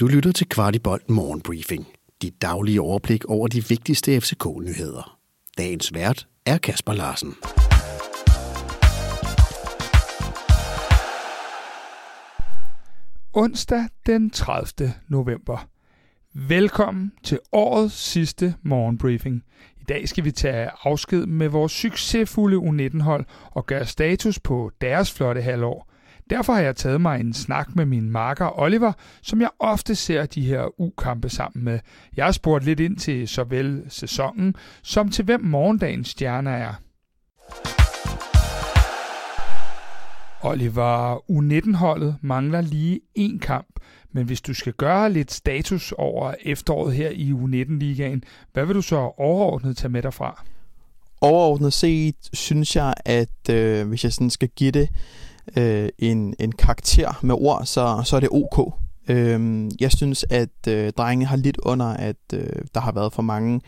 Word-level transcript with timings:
Du 0.00 0.06
lytter 0.06 0.32
til 0.32 0.48
Kvartibolt 0.48 1.10
Morgenbriefing. 1.10 1.86
Dit 2.22 2.42
daglige 2.42 2.80
overblik 2.80 3.24
over 3.24 3.48
de 3.48 3.68
vigtigste 3.68 4.20
FCK-nyheder. 4.20 5.18
Dagens 5.58 5.94
vært 5.94 6.28
er 6.46 6.58
Kasper 6.58 6.92
Larsen. 6.92 7.34
Onsdag 13.32 13.88
den 14.06 14.30
30. 14.30 14.92
november. 15.08 15.68
Velkommen 16.32 17.12
til 17.22 17.38
årets 17.52 17.94
sidste 17.94 18.54
morgenbriefing. 18.62 19.42
I 19.80 19.84
dag 19.88 20.08
skal 20.08 20.24
vi 20.24 20.30
tage 20.30 20.70
afsked 20.82 21.26
med 21.26 21.48
vores 21.48 21.72
succesfulde 21.72 22.56
U19-hold 22.56 23.24
og 23.50 23.66
gøre 23.66 23.86
status 23.86 24.40
på 24.40 24.70
deres 24.80 25.12
flotte 25.12 25.42
halvår– 25.42 25.90
Derfor 26.30 26.52
har 26.52 26.60
jeg 26.60 26.76
taget 26.76 27.00
mig 27.00 27.20
en 27.20 27.32
snak 27.32 27.76
med 27.76 27.84
min 27.84 28.10
marker 28.10 28.60
Oliver, 28.60 28.92
som 29.22 29.40
jeg 29.40 29.50
ofte 29.58 29.94
ser 29.94 30.26
de 30.26 30.46
her 30.46 30.80
ukampe 30.80 31.28
sammen 31.28 31.64
med. 31.64 31.78
Jeg 32.16 32.24
har 32.24 32.32
spurgt 32.32 32.64
lidt 32.64 32.80
ind 32.80 32.96
til 32.96 33.28
såvel 33.28 33.82
sæsonen, 33.88 34.54
som 34.82 35.10
til 35.10 35.24
hvem 35.24 35.40
morgendagens 35.44 36.08
stjerner 36.08 36.50
er. 36.50 36.74
Oliver, 40.42 41.16
U19-holdet 41.30 42.16
mangler 42.20 42.60
lige 42.60 43.00
én 43.18 43.38
kamp, 43.38 43.80
men 44.12 44.26
hvis 44.26 44.40
du 44.40 44.54
skal 44.54 44.72
gøre 44.72 45.12
lidt 45.12 45.32
status 45.32 45.92
over 45.92 46.34
efteråret 46.42 46.94
her 46.94 47.10
i 47.10 47.32
U19-ligaen, 47.32 48.24
hvad 48.52 48.66
vil 48.66 48.76
du 48.76 48.82
så 48.82 48.96
overordnet 48.96 49.76
tage 49.76 49.90
med 49.90 50.02
derfra? 50.02 50.44
Overordnet 51.20 51.72
set 51.72 52.16
synes 52.32 52.76
jeg, 52.76 52.94
at 53.04 53.50
øh, 53.50 53.88
hvis 53.88 54.04
jeg 54.04 54.12
sådan 54.12 54.30
skal 54.30 54.48
give 54.48 54.70
det 54.70 54.88
øh, 55.56 55.88
en, 55.98 56.34
en 56.38 56.52
karakter 56.52 57.18
med 57.22 57.34
ord, 57.34 57.62
så, 57.64 58.02
så 58.04 58.16
er 58.16 58.20
det 58.20 58.28
ok. 58.32 58.74
Øh, 59.08 59.68
jeg 59.80 59.92
synes, 59.92 60.24
at 60.30 60.68
øh, 60.68 60.92
drengene 60.92 61.26
har 61.26 61.36
lidt 61.36 61.58
under, 61.62 61.86
at 61.86 62.16
øh, 62.34 62.46
der 62.74 62.80
har 62.80 62.92
været 62.92 63.12
for 63.12 63.22
mange 63.22 63.60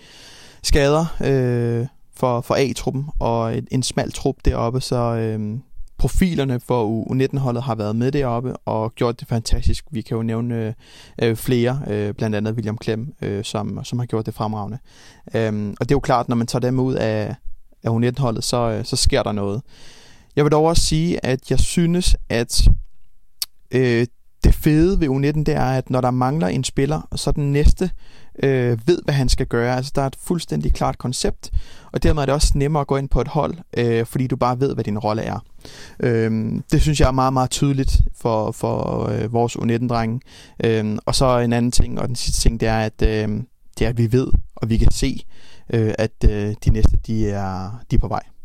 skader 0.62 1.16
øh, 1.24 1.86
for, 2.16 2.40
for 2.40 2.54
A-truppen 2.54 3.06
og 3.18 3.58
en, 3.58 3.68
en 3.70 3.82
smal 3.82 4.12
trup 4.12 4.36
deroppe, 4.44 4.80
så 4.80 4.96
øh, 4.96 5.58
profilerne 5.98 6.60
for 6.60 7.04
U19-holdet 7.10 7.62
har 7.62 7.74
været 7.74 7.96
med 7.96 8.12
deroppe 8.12 8.56
og 8.56 8.94
gjort 8.94 9.20
det 9.20 9.28
fantastisk. 9.28 9.84
Vi 9.90 10.00
kan 10.00 10.16
jo 10.16 10.22
nævne 10.22 10.74
øh, 11.22 11.36
flere, 11.36 11.80
øh, 11.86 12.14
blandt 12.14 12.36
andet 12.36 12.54
William 12.54 12.78
Klem, 12.78 13.14
øh, 13.22 13.44
som, 13.44 13.84
som 13.84 13.98
har 13.98 14.06
gjort 14.06 14.26
det 14.26 14.34
fremragende. 14.34 14.78
Øh, 15.34 15.74
og 15.80 15.88
det 15.88 15.90
er 15.90 15.96
jo 15.96 16.00
klart, 16.00 16.28
når 16.28 16.36
man 16.36 16.46
tager 16.46 16.60
dem 16.60 16.80
ud 16.80 16.94
af, 16.94 17.34
af 17.82 17.88
U19-holdet, 17.88 18.44
så, 18.44 18.70
øh, 18.70 18.84
så 18.84 18.96
sker 18.96 19.22
der 19.22 19.32
noget. 19.32 19.62
Jeg 20.36 20.44
vil 20.44 20.52
dog 20.52 20.64
også 20.64 20.82
sige, 20.82 21.26
at 21.26 21.50
jeg 21.50 21.58
synes, 21.58 22.16
at 22.28 22.68
øh, 23.70 24.06
det 24.44 24.54
fede 24.54 25.00
ved 25.00 25.08
U19, 25.08 25.42
det 25.42 25.54
er, 25.54 25.64
at 25.64 25.90
når 25.90 26.00
der 26.00 26.10
mangler 26.10 26.46
en 26.46 26.64
spiller, 26.64 27.08
så 27.14 27.32
den 27.32 27.52
næste 27.52 27.90
øh, 28.42 28.78
ved, 28.86 29.02
hvad 29.04 29.14
han 29.14 29.28
skal 29.28 29.46
gøre. 29.46 29.76
Altså, 29.76 29.92
der 29.94 30.02
er 30.02 30.06
et 30.06 30.16
fuldstændig 30.26 30.72
klart 30.72 30.98
koncept, 30.98 31.50
og 31.92 32.02
dermed 32.02 32.22
er 32.22 32.26
det 32.26 32.34
også 32.34 32.52
nemmere 32.54 32.80
at 32.80 32.86
gå 32.86 32.96
ind 32.96 33.08
på 33.08 33.20
et 33.20 33.28
hold, 33.28 33.54
øh, 33.76 34.06
fordi 34.06 34.26
du 34.26 34.36
bare 34.36 34.60
ved, 34.60 34.74
hvad 34.74 34.84
din 34.84 34.98
rolle 34.98 35.22
er. 35.22 35.44
Øh, 36.00 36.52
det 36.72 36.82
synes 36.82 37.00
jeg 37.00 37.08
er 37.08 37.12
meget, 37.12 37.32
meget 37.32 37.50
tydeligt 37.50 38.00
for, 38.16 38.52
for 38.52 39.08
øh, 39.08 39.32
vores 39.32 39.56
U19-drenge. 39.56 40.20
Øh, 40.64 40.98
og 41.06 41.14
så 41.14 41.38
en 41.38 41.52
anden 41.52 41.72
ting, 41.72 42.00
og 42.00 42.08
den 42.08 42.16
sidste 42.16 42.40
ting, 42.40 42.60
det 42.60 42.68
er, 42.68 42.78
at, 42.78 43.02
øh, 43.02 43.28
det 43.78 43.84
er, 43.84 43.88
at 43.88 43.98
vi 43.98 44.12
ved, 44.12 44.28
og 44.56 44.70
vi 44.70 44.76
kan 44.76 44.90
se, 44.90 45.24
øh, 45.72 45.94
at 45.98 46.24
øh, 46.24 46.54
de 46.64 46.70
næste, 46.70 46.98
de 47.06 47.30
er, 47.30 47.80
de 47.90 47.96
er 47.96 48.00
på 48.00 48.08
vej. 48.08 48.35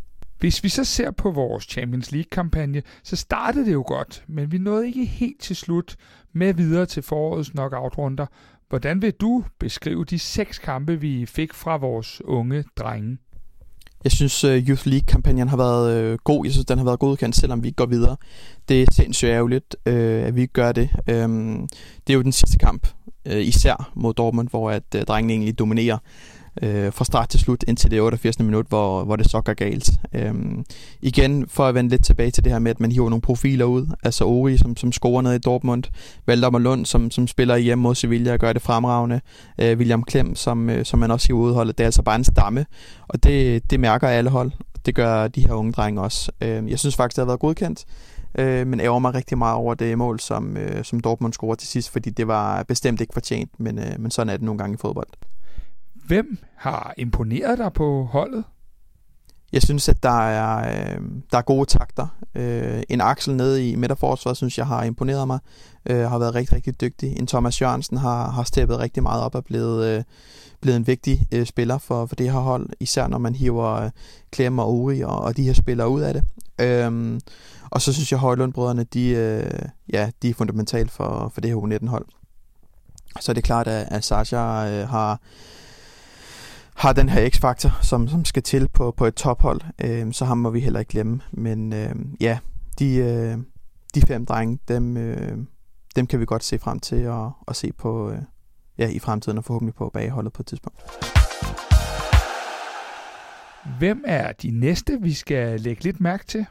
Hvis 0.41 0.63
vi 0.63 0.69
så 0.69 0.83
ser 0.83 1.11
på 1.11 1.31
vores 1.31 1.63
Champions 1.63 2.11
League-kampagne, 2.11 2.81
så 3.03 3.15
startede 3.15 3.65
det 3.65 3.73
jo 3.73 3.83
godt, 3.87 4.23
men 4.27 4.51
vi 4.51 4.57
nåede 4.57 4.87
ikke 4.87 5.05
helt 5.05 5.41
til 5.41 5.55
slut 5.55 5.95
med 6.33 6.53
videre 6.53 6.85
til 6.85 7.03
forårets 7.03 7.49
knockout-runder. 7.49 8.25
Hvordan 8.69 9.01
vil 9.01 9.11
du 9.11 9.43
beskrive 9.59 10.05
de 10.05 10.19
seks 10.19 10.59
kampe, 10.59 10.99
vi 10.99 11.25
fik 11.25 11.53
fra 11.53 11.77
vores 11.77 12.21
unge 12.25 12.63
drenge? 12.77 13.17
Jeg 14.03 14.11
synes, 14.11 14.43
uh, 14.43 14.51
Youth 14.51 14.87
League-kampagnen 14.87 15.47
har 15.47 15.57
været 15.57 15.93
øh, 15.97 16.17
god. 16.23 16.45
Jeg 16.45 16.51
synes, 16.51 16.65
den 16.65 16.77
har 16.77 16.85
været 16.85 16.99
godkendt, 16.99 17.35
selvom 17.35 17.63
vi 17.63 17.67
ikke 17.67 17.75
går 17.75 17.85
videre. 17.85 18.17
Det 18.69 18.81
er 18.81 18.87
sindssygt 18.91 19.29
ærgerligt, 19.29 19.75
øh, 19.85 20.23
at 20.23 20.35
vi 20.35 20.41
ikke 20.41 20.53
gør 20.53 20.71
det. 20.71 20.89
Um, 21.11 21.67
det 22.07 22.13
er 22.13 22.17
jo 22.17 22.21
den 22.21 22.31
sidste 22.31 22.57
kamp, 22.57 22.87
øh, 23.25 23.41
især 23.41 23.91
mod 23.95 24.13
Dortmund, 24.13 24.49
hvor 24.49 24.71
at 24.71 24.95
øh, 24.95 25.01
drengene 25.01 25.33
egentlig 25.33 25.59
dominerer 25.59 25.97
øh, 26.63 26.93
fra 26.93 27.05
start 27.05 27.29
til 27.29 27.39
slut 27.39 27.63
indtil 27.67 27.91
det 27.91 28.01
88. 28.01 28.39
minut, 28.39 28.65
hvor, 28.67 29.03
hvor 29.03 29.15
det 29.15 29.31
så 29.31 29.41
går 29.41 29.53
galt. 29.53 29.91
Øhm, 30.13 30.65
igen, 31.01 31.47
for 31.47 31.65
at 31.65 31.75
vende 31.75 31.89
lidt 31.89 32.05
tilbage 32.05 32.31
til 32.31 32.43
det 32.43 32.51
her 32.51 32.59
med, 32.59 32.71
at 32.71 32.79
man 32.79 32.91
hiver 32.91 33.09
nogle 33.09 33.21
profiler 33.21 33.65
ud, 33.65 33.87
altså 34.03 34.25
Ori, 34.25 34.57
som, 34.57 34.77
som 34.77 34.91
scorer 34.91 35.21
ned 35.21 35.33
i 35.33 35.37
Dortmund, 35.37 35.83
Valdemar 36.25 36.59
Lund, 36.59 36.85
som, 36.85 37.11
som 37.11 37.27
spiller 37.27 37.55
hjemme 37.55 37.81
mod 37.81 37.95
Sevilla 37.95 38.33
og 38.33 38.39
gør 38.39 38.53
det 38.53 38.61
fremragende, 38.61 39.21
øh, 39.61 39.77
William 39.77 40.03
Klem, 40.03 40.35
som, 40.35 40.69
øh, 40.69 40.85
som 40.85 40.99
man 40.99 41.11
også 41.11 41.27
hiver 41.27 41.39
udholdet, 41.39 41.77
det 41.77 41.83
er 41.83 41.87
altså 41.87 42.01
bare 42.01 42.15
en 42.15 42.23
stamme, 42.23 42.65
og 43.07 43.23
det, 43.23 43.71
det 43.71 43.79
mærker 43.79 44.07
alle 44.07 44.29
hold. 44.29 44.51
Det 44.85 44.95
gør 44.95 45.27
de 45.27 45.47
her 45.47 45.53
unge 45.53 45.71
drenge 45.71 46.01
også. 46.01 46.31
Øh, 46.41 46.69
jeg 46.69 46.79
synes 46.79 46.95
faktisk, 46.95 47.15
det 47.15 47.21
har 47.21 47.27
været 47.27 47.39
godkendt, 47.39 47.85
øh, 48.37 48.67
men 48.67 48.79
ærger 48.79 48.99
mig 48.99 49.13
rigtig 49.13 49.37
meget 49.37 49.55
over 49.55 49.73
det 49.73 49.97
mål, 49.97 50.19
som, 50.19 50.57
øh, 50.57 50.83
som 50.83 50.99
Dortmund 50.99 51.33
scorer 51.33 51.55
til 51.55 51.67
sidst, 51.67 51.89
fordi 51.89 52.09
det 52.09 52.27
var 52.27 52.63
bestemt 52.63 53.01
ikke 53.01 53.13
fortjent, 53.13 53.59
men, 53.59 53.79
øh, 53.79 53.99
men 53.99 54.11
sådan 54.11 54.29
er 54.29 54.37
det 54.37 54.45
nogle 54.45 54.57
gange 54.57 54.73
i 54.73 54.77
fodbold. 54.77 55.07
Hvem 56.11 56.37
har 56.55 56.93
imponeret 56.97 57.57
dig 57.57 57.73
på 57.73 58.03
holdet? 58.11 58.43
Jeg 59.53 59.61
synes, 59.61 59.89
at 59.89 60.03
der 60.03 60.27
er, 60.27 60.57
øh, 60.57 61.01
der 61.31 61.37
er 61.37 61.41
gode 61.41 61.65
takter. 61.65 62.07
Øh, 62.35 62.83
en 62.89 63.01
Axel 63.01 63.35
nede 63.35 63.69
i 63.69 63.75
midterforsvaret, 63.75 64.37
synes 64.37 64.57
jeg 64.57 64.67
har 64.67 64.83
imponeret 64.83 65.27
mig. 65.27 65.39
Øh, 65.85 66.09
har 66.09 66.19
været 66.19 66.35
rigtig, 66.35 66.55
rigtig 66.55 66.81
dygtig. 66.81 67.19
En 67.19 67.27
Thomas 67.27 67.61
Jørgensen 67.61 67.97
har, 67.97 68.31
har 68.31 68.43
steppet 68.43 68.79
rigtig 68.79 69.03
meget 69.03 69.23
op 69.23 69.35
og 69.35 69.45
blevet, 69.45 69.85
øh, 69.85 70.03
blevet 70.61 70.77
en 70.77 70.87
vigtig 70.87 71.27
øh, 71.31 71.45
spiller 71.45 71.77
for, 71.77 72.05
for 72.05 72.15
det 72.15 72.31
her 72.31 72.39
hold. 72.39 72.69
Især 72.79 73.07
når 73.07 73.17
man 73.17 73.35
hiver 73.35 73.73
øh, 73.73 73.91
Klem 74.31 74.59
og 74.59 74.73
Uri 74.73 75.01
og, 75.01 75.19
og 75.21 75.37
de 75.37 75.43
her 75.43 75.53
spillere 75.53 75.89
ud 75.89 76.01
af 76.01 76.13
det. 76.13 76.23
Øh, 76.59 77.19
og 77.71 77.81
så 77.81 77.93
synes 77.93 78.11
jeg, 78.11 78.17
at 78.17 78.21
Højlundbrødrene, 78.21 78.83
de, 78.83 79.07
øh, 79.09 79.69
ja, 79.93 80.11
de 80.21 80.29
er 80.29 80.33
fundamentalt 80.33 80.91
for, 80.91 81.31
for 81.33 81.41
det 81.41 81.51
her 81.51 81.57
U19-hold. 81.57 82.05
Så 83.19 83.31
er 83.31 83.33
det 83.33 83.43
klart, 83.43 83.67
at, 83.67 83.87
at 83.91 84.03
Sasha 84.03 84.69
øh, 84.69 84.89
har 84.89 85.19
har 86.75 86.93
den 86.93 87.09
her 87.09 87.29
x-faktor, 87.29 87.79
som, 87.81 88.07
som 88.07 88.25
skal 88.25 88.43
til 88.43 88.67
på, 88.67 88.91
på 88.97 89.05
et 89.05 89.15
tophold, 89.15 89.61
øh, 89.83 90.13
så 90.13 90.25
ham 90.25 90.37
må 90.37 90.49
vi 90.49 90.59
heller 90.59 90.79
ikke 90.79 90.91
glemme. 90.91 91.21
Men 91.31 91.73
øh, 91.73 91.95
ja, 92.19 92.39
de, 92.79 92.95
øh, 92.95 93.37
de 93.95 94.01
fem 94.01 94.25
drenge, 94.25 94.59
dem, 94.67 94.97
øh, 94.97 95.37
dem 95.95 96.07
kan 96.07 96.19
vi 96.19 96.25
godt 96.25 96.43
se 96.43 96.59
frem 96.59 96.79
til 96.79 96.95
at, 96.95 97.27
at 97.47 97.55
se 97.55 97.73
på 97.73 98.11
øh, 98.11 98.17
ja, 98.77 98.89
i 98.89 98.99
fremtiden 98.99 99.37
og 99.37 99.45
forhåbentlig 99.45 99.75
på 99.75 99.89
bagholdet 99.93 100.33
på 100.33 100.41
et 100.41 100.45
tidspunkt. 100.45 100.81
Hvem 103.79 104.03
er 104.07 104.31
de 104.31 104.51
næste, 104.51 105.01
vi 105.01 105.13
skal 105.13 105.61
lægge 105.61 105.83
lidt 105.83 106.01
mærke 106.01 106.25
til? 106.25 106.45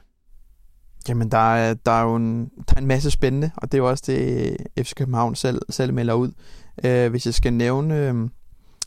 Jamen, 1.08 1.30
der 1.30 1.54
er, 1.54 1.74
der 1.74 1.92
er 1.92 2.02
jo 2.02 2.16
en, 2.16 2.44
der 2.44 2.74
er 2.76 2.80
en 2.80 2.86
masse 2.86 3.10
spændende, 3.10 3.50
og 3.56 3.72
det 3.72 3.78
er 3.78 3.82
jo 3.82 3.88
også 3.88 4.04
det, 4.06 4.56
FC 4.78 4.94
København 4.94 5.34
selv, 5.34 5.62
selv 5.70 5.94
melder 5.94 6.14
ud. 6.14 6.32
Øh, 6.84 7.10
hvis 7.10 7.26
jeg 7.26 7.34
skal 7.34 7.52
nævne... 7.52 8.30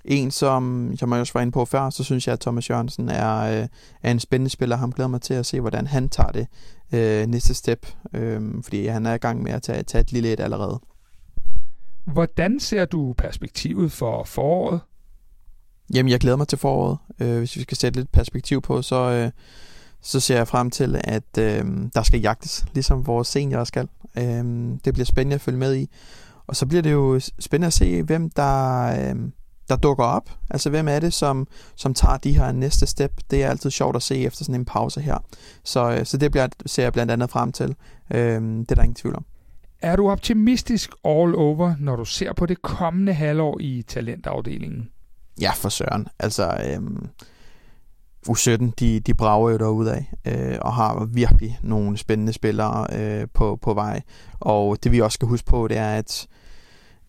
En, 0.05 0.31
som, 0.31 0.93
som 0.97 1.11
jeg 1.11 1.19
også 1.19 1.33
var 1.33 1.41
inde 1.41 1.51
på 1.51 1.65
før, 1.65 1.89
så 1.89 2.03
synes 2.03 2.27
jeg, 2.27 2.33
at 2.33 2.39
Thomas 2.39 2.69
Jørgensen 2.69 3.09
er, 3.09 3.61
øh, 3.61 3.67
er 4.03 4.11
en 4.11 4.19
spændende 4.19 4.49
spiller. 4.49 4.75
Han 4.75 4.89
glæder 4.89 5.07
mig 5.07 5.21
til 5.21 5.33
at 5.33 5.45
se, 5.45 5.61
hvordan 5.61 5.87
han 5.87 6.09
tager 6.09 6.31
det 6.31 6.47
øh, 6.93 7.27
næste 7.27 7.53
step, 7.53 7.87
øh, 8.13 8.41
fordi 8.63 8.87
han 8.87 9.05
er 9.05 9.13
i 9.13 9.17
gang 9.17 9.43
med 9.43 9.51
at 9.51 9.61
tage, 9.61 9.83
tage 9.83 10.01
et 10.01 10.11
lille 10.11 10.33
et 10.33 10.39
allerede. 10.39 10.79
Hvordan 12.05 12.59
ser 12.59 12.85
du 12.85 13.13
perspektivet 13.17 13.91
for 13.91 14.23
foråret? 14.23 14.79
Jamen, 15.93 16.09
jeg 16.09 16.19
glæder 16.19 16.37
mig 16.37 16.47
til 16.47 16.57
foråret. 16.57 16.97
Øh, 17.19 17.37
hvis 17.37 17.55
vi 17.55 17.61
skal 17.61 17.77
sætte 17.77 17.99
lidt 17.99 18.11
perspektiv 18.11 18.61
på, 18.61 18.81
så, 18.81 18.95
øh, 18.95 19.31
så 20.01 20.19
ser 20.19 20.35
jeg 20.37 20.47
frem 20.47 20.69
til, 20.69 21.01
at 21.03 21.37
øh, 21.39 21.65
der 21.95 22.03
skal 22.03 22.19
jagtes, 22.19 22.65
ligesom 22.73 23.07
vores 23.07 23.27
seniorer 23.27 23.63
skal. 23.63 23.87
Øh, 24.17 24.43
det 24.85 24.93
bliver 24.93 25.05
spændende 25.05 25.35
at 25.35 25.41
følge 25.41 25.59
med 25.59 25.75
i. 25.75 25.89
Og 26.47 26.55
så 26.55 26.65
bliver 26.65 26.81
det 26.81 26.91
jo 26.91 27.19
spændende 27.39 27.67
at 27.67 27.73
se, 27.73 28.03
hvem 28.03 28.29
der... 28.29 28.83
Øh, 28.85 29.15
der 29.69 29.75
dukker 29.75 30.03
op. 30.03 30.29
Altså, 30.49 30.69
hvem 30.69 30.87
er 30.87 30.99
det, 30.99 31.13
som, 31.13 31.47
som 31.75 31.93
tager 31.93 32.17
de 32.17 32.37
her 32.37 32.51
næste 32.51 32.85
step? 32.85 33.11
Det 33.31 33.43
er 33.43 33.49
altid 33.49 33.69
sjovt 33.69 33.95
at 33.95 34.01
se 34.01 34.17
efter 34.17 34.43
sådan 34.45 34.61
en 34.61 34.65
pause 34.65 35.01
her. 35.01 35.17
Så, 35.63 35.91
øh, 35.91 36.05
så 36.05 36.17
det 36.17 36.31
bliver, 36.31 36.47
ser 36.65 36.83
jeg 36.83 36.93
blandt 36.93 37.11
andet 37.11 37.29
frem 37.29 37.51
til. 37.51 37.75
Øhm, 38.11 38.65
det 38.65 38.71
er 38.71 38.75
der 38.75 38.83
ingen 38.83 38.95
tvivl 38.95 39.15
om. 39.15 39.25
Er 39.81 39.95
du 39.95 40.09
optimistisk 40.09 40.91
all 41.05 41.35
over, 41.35 41.75
når 41.79 41.95
du 41.95 42.05
ser 42.05 42.33
på 42.33 42.45
det 42.45 42.61
kommende 42.61 43.13
halvår 43.13 43.57
i 43.59 43.83
talentafdelingen? 43.87 44.89
Ja, 45.41 45.51
for 45.51 45.69
søren. 45.69 46.07
Altså, 46.19 46.57
øhm, 46.65 47.07
U17, 48.29 48.71
de, 48.79 48.99
de 48.99 49.13
brager 49.13 49.51
jo 49.51 49.87
af 49.87 50.11
øh, 50.25 50.57
og 50.61 50.73
har 50.73 51.05
virkelig 51.05 51.59
nogle 51.61 51.97
spændende 51.97 52.33
spillere 52.33 52.87
øh, 52.99 53.27
på, 53.33 53.55
på 53.61 53.73
vej. 53.73 54.01
Og 54.39 54.83
det 54.83 54.91
vi 54.91 55.01
også 55.01 55.15
skal 55.15 55.27
huske 55.27 55.45
på, 55.45 55.67
det 55.67 55.77
er, 55.77 55.89
at, 55.89 56.27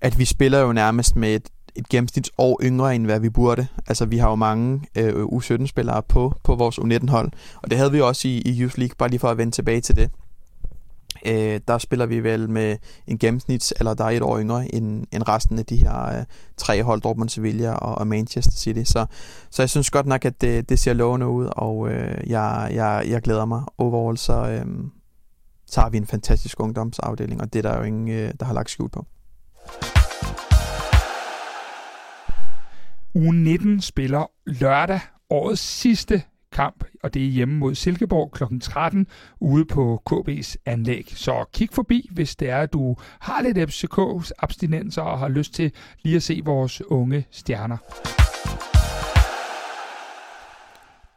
at 0.00 0.19
vi 0.19 0.25
spiller 0.25 0.59
jo 0.59 0.73
nærmest 0.73 1.17
med 1.17 1.35
et, 1.35 1.49
et 1.76 1.88
gennemsnitsår 1.88 2.61
yngre, 2.62 2.94
end 2.94 3.05
hvad 3.05 3.21
vi 3.21 3.31
burde. 3.31 3.67
Altså, 3.87 4.05
vi 4.05 4.19
har 4.19 4.29
jo 4.29 4.35
mange 4.35 4.81
øh, 4.99 5.25
U17-spillere 5.25 6.03
på, 6.03 6.35
på 6.44 6.55
vores 6.55 6.79
U19-hold, 6.79 7.32
og 7.62 7.71
det 7.71 7.79
havde 7.79 7.93
vi 7.93 8.00
også 8.00 8.29
i, 8.29 8.38
i 8.41 8.61
Youth 8.61 8.79
League, 8.79 8.94
bare 8.99 9.09
lige 9.09 9.21
for 9.21 9.29
at 9.29 9.38
vende 9.38 9.53
tilbage 9.53 9.81
til 9.81 9.97
det. 9.97 10.11
øh, 11.26 11.61
der 11.69 11.79
spiller 11.79 12.06
vi 12.06 12.21
vel 12.21 12.50
med 12.50 12.76
en 13.06 13.19
gennemsnits, 13.19 13.75
eller 13.79 13.94
der 13.94 14.05
er 14.05 14.11
et 14.11 14.23
år 14.23 14.38
yngre 14.41 14.75
end, 14.75 15.06
end 15.12 15.29
resten 15.29 15.59
af 15.59 15.67
de 15.67 15.76
her 15.76 16.19
øh, 16.19 16.25
tre 16.56 16.82
hold, 16.82 17.00
Dortmund, 17.00 17.29
Sevilla 17.29 17.73
og, 17.73 17.94
og 17.94 18.06
Manchester 18.06 18.53
City. 18.53 18.82
Så, 18.91 19.06
så 19.50 19.62
jeg 19.62 19.71
synes 19.71 19.91
godt 19.91 20.06
nok, 20.06 20.25
at 20.25 20.41
det, 20.41 20.69
det 20.69 20.79
ser 20.79 20.93
lovende 20.93 21.29
ud, 21.29 21.49
og 21.53 21.91
øh, 21.91 22.31
jeg, 22.31 22.71
jeg, 22.75 23.05
jeg 23.09 23.23
glæder 23.23 23.44
mig. 23.44 23.62
Overall, 23.79 24.19
så, 24.19 24.32
øh, 24.32 24.67
så 25.67 25.81
har 25.81 25.91
vi 25.91 25.97
en 25.97 26.06
fantastisk 26.06 26.61
ungdomsafdeling, 26.61 27.41
og 27.41 27.53
det 27.53 27.59
er 27.65 27.71
der 27.71 27.79
jo 27.79 27.82
ingen, 27.82 28.09
øh, 28.09 28.32
der 28.41 28.47
har 28.47 28.55
lagt 28.55 28.71
skjul 28.71 28.88
på. 28.88 29.06
Uge 33.16 33.34
19 33.34 33.81
spiller 33.81 34.31
lørdag 34.46 35.00
årets 35.31 35.61
sidste 35.61 36.22
kamp, 36.52 36.84
og 37.02 37.14
det 37.14 37.22
er 37.22 37.31
hjemme 37.31 37.55
mod 37.55 37.75
Silkeborg 37.75 38.32
kl. 38.32 38.58
13 38.61 39.06
ude 39.40 39.64
på 39.64 40.02
KB's 40.11 40.55
anlæg. 40.66 41.12
Så 41.16 41.44
kig 41.52 41.69
forbi, 41.72 42.08
hvis 42.12 42.37
det 42.37 42.50
er, 42.50 42.58
at 42.58 42.72
du 42.72 42.96
har 43.20 43.43
lidt 43.43 43.58
FCK's 43.58 44.31
abstinenser 44.38 45.02
og 45.02 45.19
har 45.19 45.28
lyst 45.28 45.55
til 45.55 45.72
lige 46.02 46.16
at 46.16 46.22
se 46.22 46.40
vores 46.44 46.82
unge 46.82 47.26
stjerner. 47.31 47.76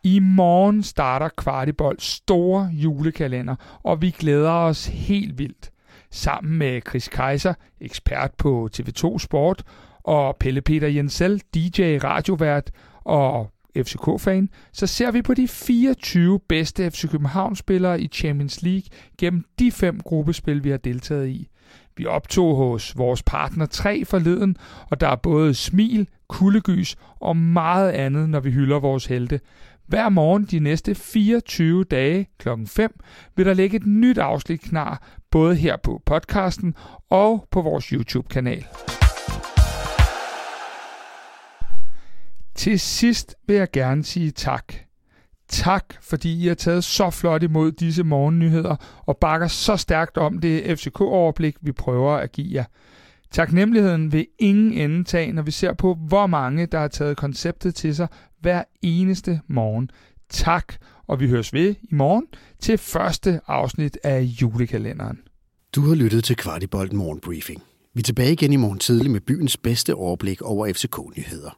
I 0.04 0.20
morgen 0.20 0.84
starter 0.84 1.30
Kvartibold 1.38 2.00
store 2.00 2.70
julekalender, 2.72 3.56
og 3.84 4.02
vi 4.02 4.12
glæder 4.12 4.52
os 4.52 4.86
helt 4.86 5.38
vildt. 5.38 5.72
Sammen 6.12 6.58
med 6.58 6.82
Chris 6.90 7.08
Kaiser, 7.08 7.54
ekspert 7.82 8.32
på 8.38 8.70
TV2 8.78 9.18
Sport, 9.18 9.64
og 10.08 10.36
Pelle 10.40 10.62
Peter 10.62 10.88
Jensel, 10.88 11.42
DJ, 11.56 11.98
radiovært 12.04 12.72
og 13.04 13.52
FCK-fan, 13.78 14.50
så 14.74 14.88
ser 14.88 15.12
vi 15.12 15.22
på 15.22 15.34
de 15.34 15.48
24 15.48 16.40
bedste 16.50 16.92
FC 16.92 17.10
København-spillere 17.12 18.02
i 18.02 18.08
Champions 18.08 18.62
League 18.62 18.90
gennem 19.18 19.44
de 19.60 19.72
fem 19.72 20.00
gruppespil, 20.00 20.64
vi 20.64 20.70
har 20.70 20.78
deltaget 20.78 21.28
i. 21.28 21.48
Vi 21.98 22.06
optog 22.06 22.56
hos 22.56 22.98
vores 22.98 23.24
partner 23.24 23.66
3 23.66 24.06
forleden, 24.06 24.58
og 24.90 25.02
der 25.02 25.08
er 25.08 25.16
både 25.16 25.54
smil, 25.54 26.08
kuldegys 26.28 26.96
og 27.20 27.38
meget 27.38 27.92
andet, 27.92 28.30
når 28.30 28.40
vi 28.40 28.52
hylder 28.52 28.80
vores 28.80 29.06
helte. 29.06 29.40
Hver 29.88 30.10
morgen 30.10 30.44
de 30.44 30.60
næste 30.60 30.96
24 30.96 31.84
dage 31.84 32.28
kl. 32.40 32.50
5 32.66 33.00
vil 33.36 33.46
der 33.46 33.54
ligge 33.54 33.78
et 33.78 33.86
nyt 33.86 34.18
afsnit 34.18 34.62
klar, 34.62 35.02
både 35.32 35.56
her 35.56 35.78
på 35.84 36.02
podcasten 36.06 36.76
og 37.10 37.48
på 37.52 37.62
vores 37.62 37.86
YouTube-kanal. 37.86 38.66
Til 42.58 42.80
sidst 42.80 43.36
vil 43.48 43.56
jeg 43.56 43.68
gerne 43.74 44.04
sige 44.04 44.32
tak. 44.32 44.74
Tak, 45.48 45.86
fordi 46.02 46.44
I 46.44 46.48
har 46.48 46.56
taget 46.56 46.84
så 46.84 47.10
flot 47.10 47.44
imod 47.44 47.72
disse 47.72 48.04
morgennyheder 48.04 48.76
og 49.06 49.18
bakker 49.18 49.48
så 49.48 49.78
stærkt 49.78 50.18
om 50.18 50.40
det 50.40 50.80
FCK-overblik, 50.80 51.56
vi 51.62 51.72
prøver 51.72 52.14
at 52.14 52.32
give 52.32 52.48
jer. 52.54 52.64
Taknemmeligheden 53.32 54.12
vil 54.12 54.28
ingen 54.40 54.74
ende 54.74 55.04
tage, 55.04 55.34
når 55.34 55.42
vi 55.42 55.52
ser 55.52 55.74
på, 55.74 55.98
hvor 56.08 56.28
mange, 56.28 56.66
der 56.66 56.80
har 56.80 56.88
taget 56.88 57.18
konceptet 57.18 57.76
til 57.76 57.96
sig 57.96 58.08
hver 58.40 58.64
eneste 58.82 59.42
morgen. 59.48 59.90
Tak, 60.30 60.74
og 61.08 61.20
vi 61.20 61.28
høres 61.28 61.54
ved 61.54 61.76
i 61.82 61.96
morgen 61.96 62.26
til 62.60 62.78
første 62.78 63.40
afsnit 63.48 63.98
af 64.04 64.22
julekalenderen. 64.22 65.20
Du 65.76 65.82
har 65.82 65.96
lyttet 65.96 66.24
til 66.24 66.36
Kvartibolt 66.36 66.94
Morgenbriefing. 66.94 67.64
Vi 67.94 68.00
er 68.00 68.04
tilbage 68.04 68.32
igen 68.32 68.54
i 68.54 68.56
morgen 68.56 68.80
tidlig 68.80 69.12
med 69.12 69.22
byens 69.22 69.58
bedste 69.58 69.96
overblik 69.96 70.42
over 70.42 70.74
FCK-nyheder. 70.74 71.58